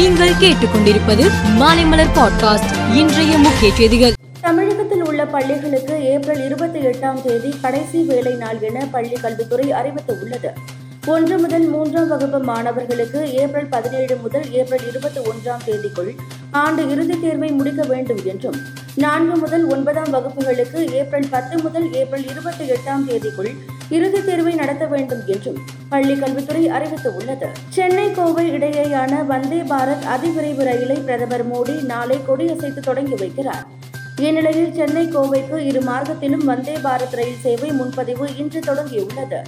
நீங்கள் 0.00 0.30
கேட்டுக்கொண்டிருப்பது 0.30 1.24
மாலைமலர் 1.58 2.12
பாட்காஸ்ட். 2.14 2.94
இன்றைய 2.94 3.38
முக்கிய 3.38 3.74
செய்திகள். 3.74 4.12
தமிழகத்தில் 4.40 5.04
உள்ள 5.04 5.26
பள்ளிகளுக்கு 5.26 6.04
ஏப்ரல் 6.04 6.44
இருபத்தி 6.44 6.80
எட்டாம் 6.80 7.22
தேதி 7.22 7.54
கடைசி 7.62 8.02
வேலை 8.02 8.34
நாள் 8.34 8.60
என 8.60 8.86
பள்ளி 8.90 9.12
கல்வித்துறை 9.12 9.72
அறிவித்துள்ளது. 9.72 10.50
ஒன்று 11.06 11.38
முதல் 11.38 11.68
மூன்றாம் 11.68 12.08
வகுப்பு 12.08 12.38
மாணவர்களுக்கு 12.38 13.32
ஏப்ரல் 13.32 13.68
பதினேழு 13.68 14.16
முதல் 14.16 14.52
ஏப்ரல் 14.52 14.88
இருபத்தி 14.88 15.20
ஒன்றாம் 15.20 15.62
தேதிக்குள் 15.66 16.16
ஆண்டு 16.50 16.90
இறுதித் 16.90 17.22
தேர்வை 17.22 17.50
முடிக்க 17.50 17.82
வேண்டும் 17.82 18.20
என்றும் 18.24 18.56
நான்கு 18.94 19.38
முதல் 19.38 19.64
ஒன்பதாம் 19.64 20.14
வகுப்புகளுக்கு 20.14 20.92
ஏப்ரல் 20.92 21.28
பத்து 21.30 21.58
முதல் 21.58 21.92
ஏப்ரல் 21.92 22.28
இருபத்தி 22.28 22.64
எட்டாம் 22.64 23.04
தேதிக்குள் 23.08 23.54
இறுதித் 23.90 24.26
தேர்வை 24.26 24.54
நடத்த 24.54 24.86
வேண்டும் 24.86 25.22
என்றும் 25.26 25.58
பள்ளி 25.88 26.18
கல்வித்துறை 26.18 26.68
அறிவித்துள்ளது. 26.68 27.46
சென்னை 27.68 28.12
கோவை 28.12 28.50
இடையேயான 28.50 29.26
வந்தே 29.26 29.56
பாரத் 29.56 30.04
அதிவிரைவு 30.04 30.64
ரயிலை 30.64 30.96
பிரதமர் 30.96 31.50
மோடி 31.50 31.84
நாளை 31.84 32.18
கொடியசைத்து 32.18 32.80
தொடங்கி 32.80 33.14
வைக்கிறார். 33.14 33.66
இந்நிலையில் 34.16 34.74
சென்னை 34.74 35.06
கோவைக்கு 35.06 35.56
இரு 35.56 35.80
மார்க்கத்திலும் 35.80 36.44
வந்தே 36.44 36.72
பாரத் 36.72 37.12
ரயில் 37.12 37.40
சேவை 37.42 37.70
முன்பதிவு 37.70 38.36
இன்று 38.36 38.60
தொடங்கியுள்ளது. 38.60 39.42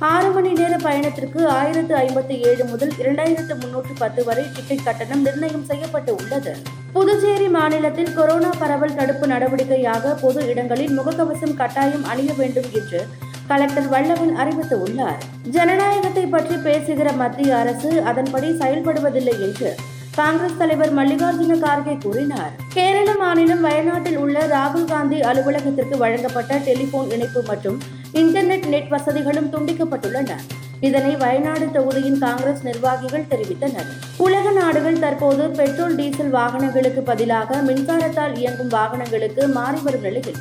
ஆறு 0.00 0.30
மணி 0.30 0.52
நேர 0.52 0.76
பயணத்திற்கு 0.76 1.48
ஆயிரத்து 1.48 1.94
ஐம்பத்தி 1.96 2.46
ஏழு 2.48 2.64
முதல் 2.64 2.90
இரண்டாயிரத்து 2.98 3.60
முன்னூற்று 3.60 3.94
பத்து 3.98 4.24
வரை 4.24 4.44
டிக்கெட் 4.54 4.84
கட்டணம் 4.84 5.22
நிர்ணயம் 5.22 5.64
செய்யப்பட்டு 5.64 6.14
உள்ளது. 6.14 6.56
புதுச்சேரி 6.92 7.48
மாநிலத்தில் 7.48 8.14
கொரோனா 8.14 8.50
பரவல் 8.58 8.94
தடுப்பு 8.94 9.26
நடவடிக்கையாக 9.26 10.14
பொது 10.20 10.48
இடங்களில் 10.48 10.98
முகக்கவசம் 10.98 11.54
கட்டாயம் 11.54 12.04
அணிய 12.04 12.32
வேண்டும் 12.38 12.68
என்று 12.72 13.06
கலெக்டர் 13.46 13.88
வல்லவன் 13.88 14.36
அறிவித்துள்ளார். 14.36 15.20
ஜனநாயகத்தை 15.50 16.26
பற்றி 16.26 16.56
பேசுகிற 16.56 17.12
மத்திய 17.12 17.56
அரசு 17.56 18.04
அதன்படி 18.04 18.50
செயல்படுவதில்லை 18.50 19.40
என்று 19.40 19.74
காங்கிரஸ் 20.16 20.56
தலைவர் 20.56 20.94
மல்லிகார்ஜுன 20.94 21.54
கார்கே 21.54 21.98
கூறினார். 22.02 22.52
கேரள 22.74 23.14
மாநிலம் 23.14 23.60
வயநாட்டில் 23.60 24.16
உள்ள 24.16 24.46
ராகுல் 24.46 24.84
காந்தி 24.84 25.20
அலுவலகத்திற்கு 25.20 25.96
வழங்கப்பட்ட 25.98 26.58
டெலிபோன் 26.58 27.10
இணைப்பு 27.10 27.42
மற்றும் 27.42 27.80
இன்டர்நெட் 28.20 28.66
நெட் 28.74 28.90
வசதிகளும் 28.94 29.50
துண்டிக்கப்பட்டுள்ளன. 29.52 30.30
இதனை 30.80 31.12
வயநாடு 31.16 31.66
தொகுதியின் 31.72 32.18
காங்கிரஸ் 32.18 32.62
நிர்வாகிகள் 32.62 33.28
தெரிவித்தனர். 33.30 33.88
உலக 34.26 34.50
நாடுகள் 34.50 35.02
தற்போது 35.04 35.44
பெட்ரோல் 35.58 35.94
டீசல் 35.94 36.30
வாகனங்களுக்கு 36.30 37.02
பதிலாக 37.10 37.58
மின்சாரத்தால் 37.68 38.36
இயங்கும் 38.42 38.68
வாகனங்களுக்கு 38.68 39.48
மாறி 39.48 39.80
வரும் 39.86 40.06
நிலையில் 40.08 40.38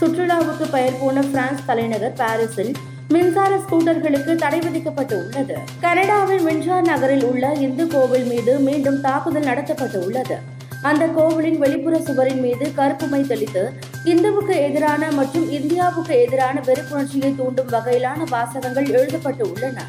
சுற்றுலாவுக்கு 0.00 0.66
பெயர் 0.70 1.00
போன 1.00 1.20
பிரான்ஸ் 1.32 1.66
தலைநகர் 1.66 2.12
பாரிஸில் 2.12 2.72
மின்சார 3.08 3.52
ஸ்கூட்டர்களுக்கு 3.64 4.34
தடை 4.34 4.58
விதிக்கப்பட்டு 4.58 5.14
உள்ளது. 5.18 5.56
கனடாவில் 5.80 6.42
மின்சார் 6.42 6.88
நகரில் 6.90 7.24
உள்ள 7.24 7.52
இந்து 7.66 7.86
கோவில் 7.86 8.24
மீது 8.24 8.58
மீண்டும் 8.58 9.00
தாக்குதல் 9.00 9.48
நடத்தப்பட்டு 9.50 10.00
உள்ளது. 10.06 10.38
அந்த 10.82 11.04
கோவிலின் 11.06 11.58
வெளிப்புற 11.58 11.94
சுவரின் 12.00 12.40
மீது 12.40 12.66
கருப்புமை 12.76 13.20
தெளித்து 13.26 13.62
இந்துவுக்கு 14.04 14.54
எதிரான 14.56 15.10
மற்றும் 15.10 15.50
இந்தியாவுக்கு 15.50 16.20
எதிரான 16.20 16.60
வெறுப்புணர்ச்சியை 16.60 17.36
தூண்டும் 17.36 17.68
வகையிலான 17.68 18.24
வாசகங்கள் 18.28 18.86
எழுதப்பட்டு 18.86 19.50
உள்ளன. 19.50 19.82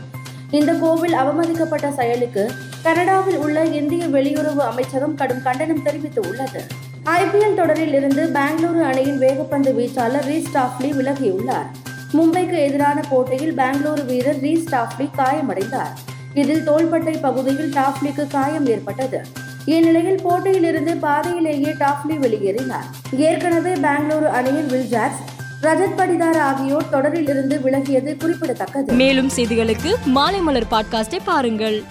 இந்த 0.52 0.74
கோவில் 0.74 1.14
அவமதிக்கப்பட்ட 1.14 1.92
செயலுக்கு 1.92 2.52
கனடாவில் 2.82 3.38
உள்ள 3.38 3.66
இந்திய 3.66 4.06
வெளியுறவு 4.06 4.58
அமைச்சகம் 4.58 5.16
கடும் 5.16 5.42
கண்டனம் 5.42 5.84
தெரிவித்து 5.84 6.22
உள்ளது. 6.22 6.64
ஐபிஎல் 7.06 7.56
தொடரில் 7.56 7.94
இருந்து 7.94 8.26
பெங்களூரு 8.26 8.82
அணியின் 8.82 9.20
வேகப்பந்து 9.20 9.74
வீச்சாளர் 9.74 10.26
ரீ 10.26 10.46
ஸ்டாஃப்லி 10.46 10.92
விலகியுள்ளார். 10.92 11.70
மும்பைக்கு 12.14 12.58
எதிரான 12.58 13.02
போட்டியில் 13.10 13.58
பெங்களூரு 13.58 14.06
வீரர் 14.06 14.40
ரீ 14.40 14.60
ஸ்டாஃப்லி 14.60 15.10
காயமடைந்தார். 15.18 15.94
இதில் 16.34 16.64
தோள்பட்டை 16.64 17.14
பகுதியில் 17.14 17.74
டாஃப்லிக்கு 17.74 18.28
காயம் 18.28 18.66
ஏற்பட்டது. 18.66 19.22
இந்நிலையில் 19.66 20.22
போட்டியிலிருந்து 20.24 20.96
பாதையிலேயே 20.96 21.72
டாப்லி 21.72 22.18
வெளியேறினார். 22.18 23.16
ஏற்கனவே 23.16 23.74
பெங்களூரு 23.74 24.26
அணியில் 24.26 24.68
வில்ஜாக்ஸ் 24.68 25.22
ரஜத் 25.62 25.98
படிதார் 25.98 26.38
ஆகியோர் 26.38 26.90
தொடரில் 26.90 27.28
இருந்து 27.28 27.60
விலகியது 27.64 28.18
குறிப்பிடத்தக்கது. 28.18 28.94
மேலும் 28.94 29.30
செய்திகளுக்கு 29.36 29.96
மாலைமலர் 30.16 30.62
பாட்காஸ்டை 30.72 31.20
பாருங்கள். 31.26 31.84